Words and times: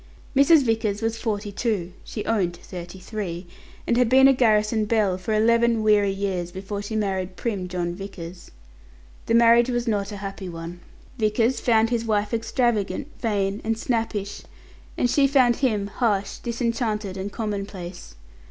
Mrs. 0.35 0.63
Vickers 0.63 1.03
was 1.03 1.19
forty 1.19 1.51
two 1.51 1.93
(she 2.03 2.25
owned 2.25 2.55
to 2.55 2.61
thirty 2.63 2.97
three), 2.97 3.45
and 3.85 3.97
had 3.97 4.09
been 4.09 4.27
a 4.27 4.33
garrison 4.33 4.85
belle 4.85 5.15
for 5.15 5.31
eleven 5.31 5.83
weary 5.83 6.09
years 6.09 6.51
before 6.51 6.81
she 6.81 6.95
married 6.95 7.35
prim 7.35 7.67
John 7.67 7.93
Vickers. 7.93 8.49
The 9.27 9.35
marriage 9.35 9.69
was 9.69 9.87
not 9.87 10.11
a 10.11 10.17
happy 10.17 10.49
one. 10.49 10.79
Vickers 11.19 11.59
found 11.59 11.91
his 11.91 12.03
wife 12.03 12.33
extravagant, 12.33 13.09
vain, 13.19 13.61
and 13.63 13.77
snappish, 13.77 14.41
and 14.97 15.07
she 15.07 15.27
found 15.27 15.57
him 15.57 15.85
harsh, 15.85 16.39
disenchanted, 16.39 17.15
and 17.15 17.31
commonplace. 17.31 18.15